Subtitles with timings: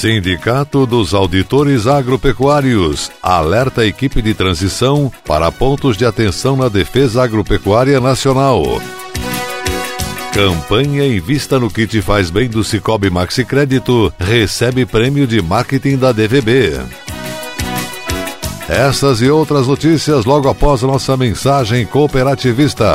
[0.00, 7.22] Sindicato dos Auditores Agropecuários alerta a equipe de transição para pontos de atenção na defesa
[7.22, 8.62] agropecuária nacional.
[10.32, 16.12] Campanha Invista no Kit Faz Bem do Cicobi Maxi Crédito recebe prêmio de marketing da
[16.12, 16.80] DVB.
[18.70, 22.94] Essas e outras notícias logo após nossa mensagem cooperativista.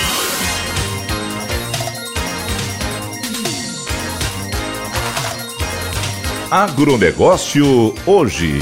[6.51, 8.59] Agronegócio hoje.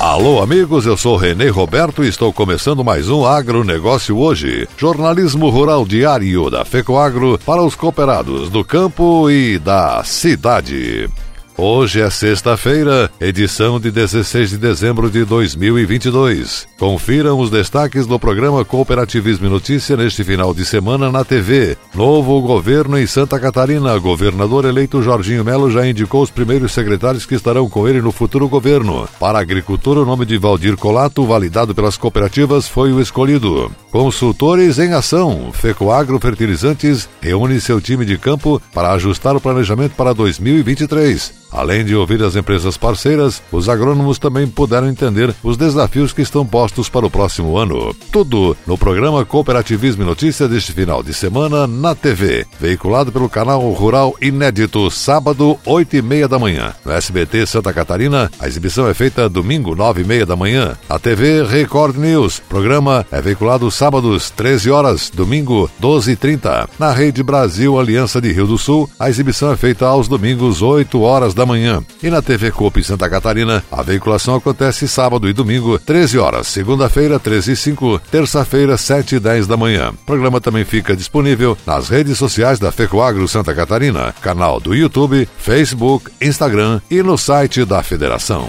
[0.00, 4.66] Alô, amigos, eu sou Renê Roberto e estou começando mais um Agronegócio hoje.
[4.76, 11.10] Jornalismo rural diário da FECOAGRO para os cooperados do campo e da cidade.
[11.56, 16.66] Hoje é sexta-feira, edição de 16 de dezembro de 2022.
[16.78, 21.76] Confiram os destaques do programa Cooperativismo e Notícia neste final de semana na TV.
[21.94, 23.96] Novo governo em Santa Catarina.
[23.98, 28.48] Governador eleito Jorginho Melo já indicou os primeiros secretários que estarão com ele no futuro
[28.48, 29.06] governo.
[29.20, 33.70] Para agricultura, o nome de Valdir Colato, validado pelas cooperativas, foi o escolhido.
[33.90, 35.52] Consultores em ação.
[35.52, 41.41] Fecoagro Fertilizantes reúne seu time de campo para ajustar o planejamento para 2023.
[41.52, 46.46] Além de ouvir as empresas parceiras, os agrônomos também puderam entender os desafios que estão
[46.46, 47.94] postos para o próximo ano.
[48.10, 53.60] Tudo no programa Cooperativismo e Notícia deste final de semana na TV, veiculado pelo canal
[53.72, 56.72] Rural Inédito, sábado, 8 e meia da manhã.
[56.84, 60.76] No SBT Santa Catarina, a exibição é feita domingo, 9 e meia da manhã.
[60.88, 66.68] A TV Record News, programa é veiculado sábados, 13 horas, domingo, 12 e 30.
[66.78, 71.00] Na Rede Brasil Aliança de Rio do Sul, a exibição é feita aos domingos, 8
[71.00, 71.82] horas da da manhã.
[72.02, 77.18] E na TV Coop Santa Catarina, a veiculação acontece sábado e domingo, 13 horas, segunda-feira,
[77.18, 79.90] 13 e 5, terça-feira, 7 e 10 da manhã.
[79.90, 85.28] O programa também fica disponível nas redes sociais da Fecoagro Santa Catarina, canal do YouTube,
[85.36, 88.46] Facebook, Instagram e no site da Federação.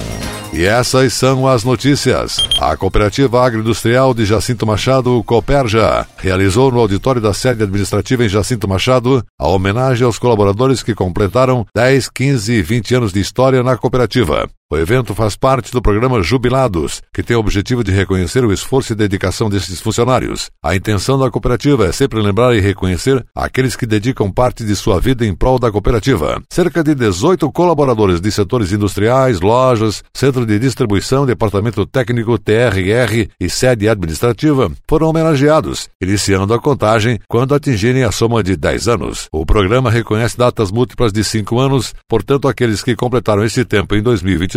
[0.54, 2.38] E essas são as notícias.
[2.62, 8.68] A Cooperativa Agroindustrial de Jacinto Machado, Coperja, realizou no auditório da sede administrativa em Jacinto
[8.68, 13.78] Machado a homenagem aos colaboradores que completaram 10, 15 e 20 anos de história na
[13.78, 14.50] cooperativa.
[14.72, 18.94] O evento faz parte do programa Jubilados, que tem o objetivo de reconhecer o esforço
[18.94, 20.50] e dedicação desses funcionários.
[20.64, 25.00] A intenção da cooperativa é sempre lembrar e reconhecer aqueles que dedicam parte de sua
[25.00, 26.42] vida em prol da cooperativa.
[26.50, 33.50] Cerca de 18 colaboradores de setores industriais, lojas, centro de distribuição, departamento técnico, TRR e
[33.50, 39.28] sede administrativa foram homenageados, iniciando a contagem quando atingirem a soma de 10 anos.
[39.32, 44.02] O programa reconhece datas múltiplas de 5 anos, portanto, aqueles que completaram esse tempo em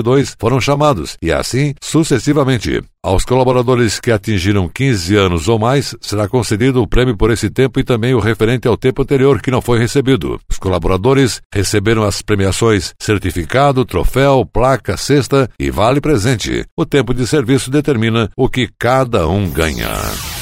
[0.03, 2.83] 2022 foram chamados, e assim sucessivamente.
[3.03, 7.79] Aos colaboradores que atingiram 15 anos ou mais, será concedido o prêmio por esse tempo
[7.79, 10.41] e também o referente ao tempo anterior que não foi recebido.
[10.51, 16.65] Os colaboradores receberam as premiações certificado, troféu, placa, cesta e vale presente.
[16.77, 20.36] O tempo de serviço determina o que cada um ganha.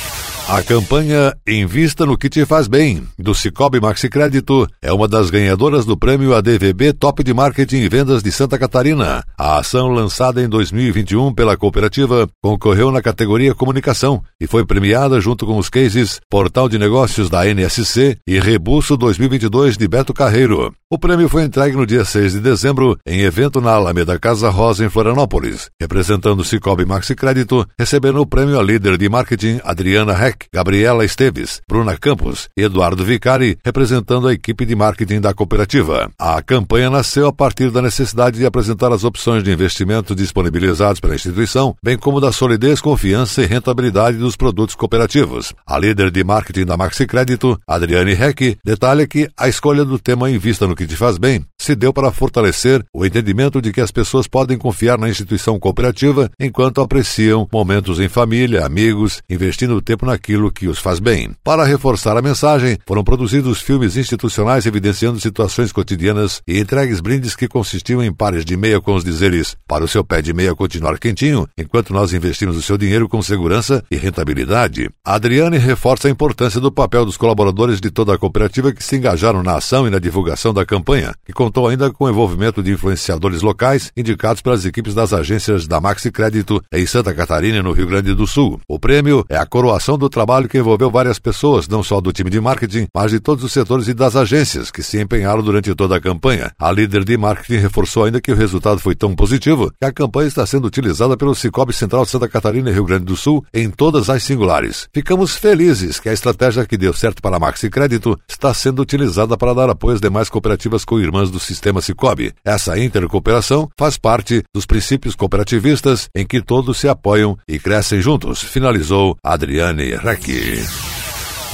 [0.47, 5.31] A campanha Invista no que te faz bem, do Cicobi Maxi Crédito, é uma das
[5.31, 9.25] ganhadoras do prêmio ADVB Top de Marketing e Vendas de Santa Catarina.
[9.39, 15.47] A ação lançada em 2021 pela cooperativa concorreu na categoria Comunicação e foi premiada junto
[15.47, 20.75] com os cases Portal de Negócios da NSC e Rebuço 2022 de Beto Carreiro.
[20.91, 24.85] O prêmio foi entregue no dia 6 de dezembro em evento na Alameda Casa Rosa
[24.85, 25.71] em Florianópolis.
[25.81, 30.13] Representando o Cicobi Maxi Crédito, recebendo o prêmio a líder de marketing Adriana
[30.53, 36.11] Gabriela Esteves, Bruna Campos e Eduardo Vicari, representando a equipe de marketing da cooperativa.
[36.19, 41.15] A campanha nasceu a partir da necessidade de apresentar as opções de investimento disponibilizados pela
[41.15, 45.53] instituição, bem como da solidez, confiança e rentabilidade dos produtos cooperativos.
[45.67, 50.31] A líder de marketing da Maxi Crédito, Adriane Heck, detalha que a escolha do tema
[50.31, 53.91] Invista no que te faz bem se deu para fortalecer o entendimento de que as
[53.91, 60.19] pessoas podem confiar na instituição cooperativa enquanto apreciam momentos em família, amigos, investindo tempo na
[60.25, 61.33] aquilo que os faz bem.
[61.45, 67.47] Para reforçar a mensagem, foram produzidos filmes institucionais evidenciando situações cotidianas e entregues brindes que
[67.47, 70.99] consistiam em pares de meia com os dizeres para o seu pé de meia continuar
[70.99, 74.89] quentinho, enquanto nós investimos o seu dinheiro com segurança e rentabilidade.
[75.05, 79.43] Adriane reforça a importância do papel dos colaboradores de toda a cooperativa que se engajaram
[79.43, 83.43] na ação e na divulgação da campanha, que contou ainda com o envolvimento de influenciadores
[83.43, 88.15] locais indicados pelas equipes das agências da Maxi Crédito em Santa Catarina no Rio Grande
[88.15, 88.59] do Sul.
[88.67, 92.31] O prêmio é a coroação do trabalho que envolveu várias pessoas, não só do time
[92.31, 95.97] de marketing, mas de todos os setores e das agências que se empenharam durante toda
[95.97, 96.53] a campanha.
[96.57, 100.29] A líder de marketing reforçou ainda que o resultado foi tão positivo que a campanha
[100.29, 104.09] está sendo utilizada pelo Cicobi Central Santa Catarina e Rio Grande do Sul em todas
[104.09, 104.89] as singulares.
[104.95, 109.37] Ficamos felizes que a estratégia que deu certo para a Maxi Crédito está sendo utilizada
[109.37, 112.33] para dar apoio às demais cooperativas co-irmãs do sistema Cicobi.
[112.45, 118.41] Essa intercooperação faz parte dos princípios cooperativistas em que todos se apoiam e crescem juntos,
[118.41, 120.63] finalizou Adriane para que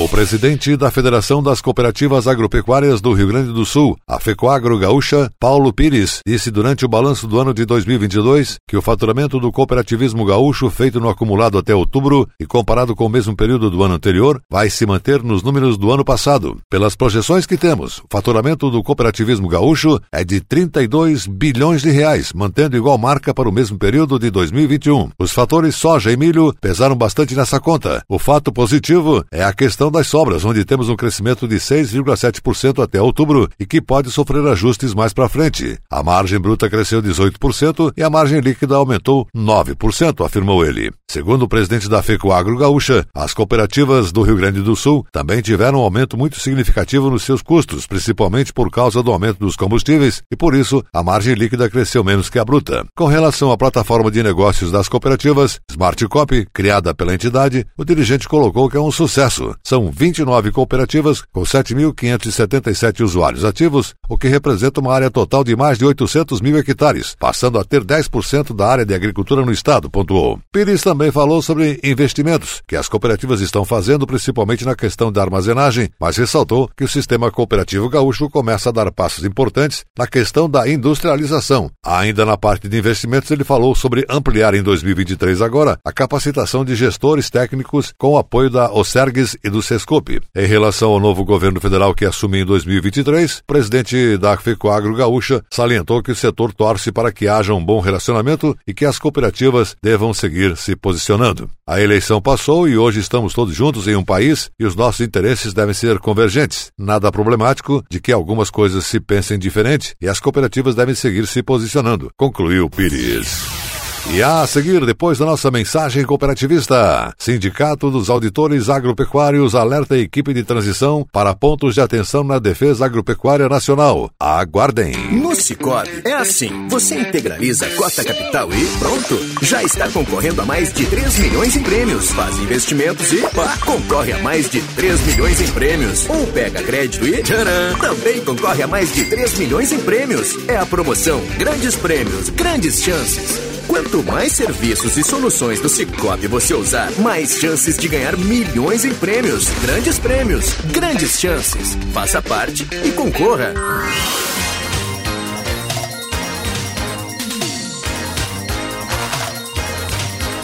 [0.00, 5.31] O presidente da Federação das Cooperativas Agropecuárias do Rio Grande do Sul, a FECOAGRO Gaúcha,
[5.38, 10.25] Paulo Pires, disse durante o balanço do ano de 2022 que o faturamento do cooperativismo
[10.25, 14.41] gaúcho feito no acumulado até outubro e comparado com o mesmo período do ano anterior
[14.50, 16.56] vai se manter nos números do ano passado.
[16.70, 22.32] Pelas projeções que temos, o faturamento do cooperativismo gaúcho é de 32 bilhões de reais,
[22.35, 25.11] mantendo igual marca para o mesmo período de 2021.
[25.19, 28.02] Os fatores soja e milho pesaram bastante nessa conta.
[28.08, 33.00] O fato positivo é a questão das sobras, onde temos um crescimento de 6,7% até
[33.00, 35.78] outubro e que pode sofrer ajustes mais para frente.
[35.90, 40.90] A margem bruta cresceu 18% e a margem líquida aumentou 9%, afirmou ele.
[41.10, 45.42] Segundo o presidente da FECO Agro Gaúcha, as cooperativas do Rio Grande do Sul também
[45.42, 50.22] tiveram um aumento muito significativo nos seus custos, principalmente por causa do aumento dos combustíveis,
[50.31, 52.87] e por isso a margem líquida cresceu menos que a bruta.
[52.96, 58.28] Com relação à plataforma de negócios das cooperativas, Smart Copy, criada pela entidade, o dirigente
[58.28, 59.54] colocou que é um sucesso.
[59.70, 65.56] São são 29 cooperativas com 7.577 usuários ativos, o que representa uma área total de
[65.56, 69.88] mais de 800 mil hectares, passando a ter 10% da área de agricultura no estado,
[69.88, 70.38] pontuou.
[70.52, 75.88] Pires também falou sobre investimentos que as cooperativas estão fazendo, principalmente na questão da armazenagem,
[75.99, 80.69] mas ressaltou que o sistema cooperativo gaúcho começa a dar passos importantes na questão da
[80.69, 81.70] industrialização.
[81.84, 86.75] Ainda na parte de investimentos, ele falou sobre ampliar em 2023 agora a capacitação de
[86.75, 90.20] gestores técnicos com o apoio da OSERGS e do Sescope.
[90.34, 95.42] Em relação ao novo governo federal que assume em 2023, o presidente da FECOAGRO Gaúcha
[95.50, 99.76] salientou que o setor torce para que haja um bom relacionamento e que as cooperativas
[99.82, 101.48] devam seguir se posicionando.
[101.66, 105.52] A eleição passou e hoje estamos todos juntos em um país e os nossos interesses
[105.52, 106.70] devem ser convergentes.
[106.78, 111.42] Nada problemático de que algumas coisas se pensem diferente e as cooperativas devem seguir se
[111.42, 113.60] posicionando, concluiu Pires.
[114.09, 120.33] E a seguir, depois da nossa mensagem cooperativista, Sindicato dos Auditores Agropecuários alerta a equipe
[120.33, 124.11] de transição para pontos de atenção na defesa agropecuária nacional.
[124.19, 124.95] Aguardem.
[125.12, 130.45] No Cicobi é assim: você integraliza a cota capital e pronto, já está concorrendo a
[130.45, 132.11] mais de 3 milhões em prêmios.
[132.11, 136.09] Faz investimentos e pá, concorre a mais de 3 milhões em prêmios.
[136.09, 140.37] Ou pega crédito e tcharam, também concorre a mais de 3 milhões em prêmios.
[140.49, 143.50] É a promoção Grandes Prêmios, Grandes Chances.
[143.70, 148.92] Quanto mais serviços e soluções do Cicobi você usar, mais chances de ganhar milhões em
[148.92, 149.48] prêmios.
[149.62, 151.78] Grandes prêmios, grandes chances.
[151.92, 153.54] Faça parte e concorra.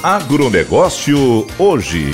[0.05, 2.13] Agronegócio hoje.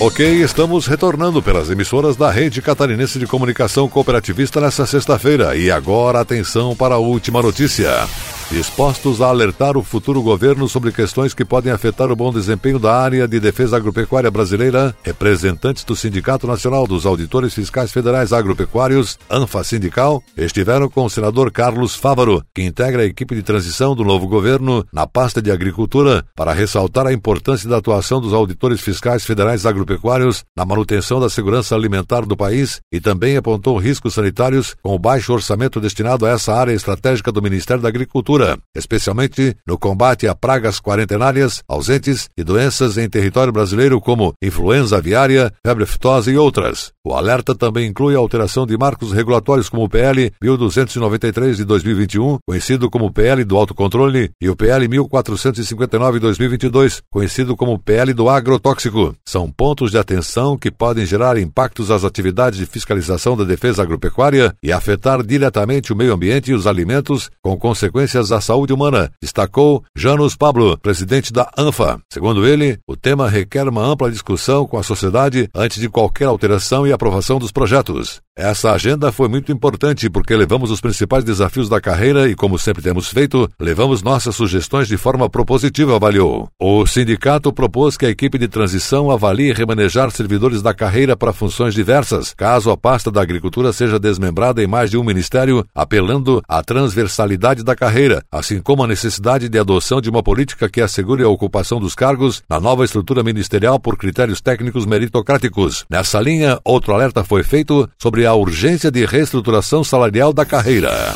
[0.00, 5.54] Ok, estamos retornando pelas emissoras da Rede Catarinense de Comunicação Cooperativista nesta sexta-feira.
[5.58, 8.08] E agora, atenção para a última notícia.
[8.50, 12.92] Dispostos a alertar o futuro governo sobre questões que podem afetar o bom desempenho da
[12.92, 19.62] área de defesa agropecuária brasileira, representantes do Sindicato Nacional dos Auditores Fiscais Federais Agropecuários, ANFA
[19.62, 24.26] Sindical, estiveram com o senador Carlos Fávaro, que integra a equipe de transição do novo
[24.26, 29.64] governo na pasta de Agricultura, para ressaltar a importância da atuação dos auditores fiscais federais
[29.64, 34.98] agropecuários na manutenção da segurança alimentar do país e também apontou riscos sanitários com o
[34.98, 38.39] baixo orçamento destinado a essa área estratégica do Ministério da Agricultura,
[38.74, 45.52] especialmente no combate a pragas quarentenárias, ausentes e doenças em território brasileiro como influenza aviária,
[45.64, 46.92] febre aftosa e outras.
[47.04, 52.38] O alerta também inclui a alteração de marcos regulatórios como o PL 1293 de 2021,
[52.46, 58.28] conhecido como PL do autocontrole, e o PL 1459 de 2022, conhecido como PL do
[58.28, 59.14] agrotóxico.
[59.24, 64.54] São pontos de atenção que podem gerar impactos às atividades de fiscalização da defesa agropecuária
[64.62, 69.84] e afetar diretamente o meio ambiente e os alimentos, com consequências à saúde humana, destacou
[69.96, 72.00] Janus Pablo, presidente da ANFA.
[72.12, 76.86] Segundo ele, o tema requer uma ampla discussão com a sociedade antes de qualquer alteração
[76.86, 78.20] e aprovação dos projetos.
[78.40, 82.82] Essa agenda foi muito importante porque levamos os principais desafios da carreira e, como sempre
[82.82, 86.48] temos feito, levamos nossas sugestões de forma propositiva, avaliou.
[86.58, 91.74] O sindicato propôs que a equipe de transição avalie remanejar servidores da carreira para funções
[91.74, 96.62] diversas, caso a pasta da agricultura seja desmembrada em mais de um ministério, apelando à
[96.62, 101.28] transversalidade da carreira, assim como a necessidade de adoção de uma política que assegure a
[101.28, 105.84] ocupação dos cargos na nova estrutura ministerial por critérios técnicos meritocráticos.
[105.90, 111.14] Nessa linha, outro alerta foi feito sobre a urgência de reestruturação salarial da carreira.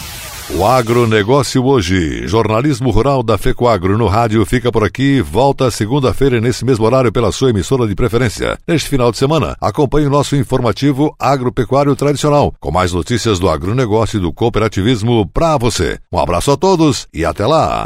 [0.50, 2.26] O agronegócio hoje.
[2.26, 5.21] Jornalismo rural da FECOAGro no rádio fica por aqui.
[5.23, 8.59] Volta segunda-feira nesse mesmo horário pela sua emissora de preferência.
[8.66, 14.18] Neste final de semana, acompanhe o nosso informativo agropecuário tradicional, com mais notícias do agronegócio
[14.18, 15.99] e do cooperativismo para você.
[16.12, 17.85] Um abraço a todos e até lá.